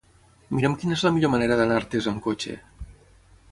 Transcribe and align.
Mira'm 0.59 0.77
quina 0.83 0.95
és 0.99 1.03
la 1.09 1.11
millor 1.17 1.31
manera 1.35 1.59
d'anar 1.61 1.77
a 1.79 1.83
Artés 1.83 2.09
amb 2.13 2.25
cotxe. 2.31 2.59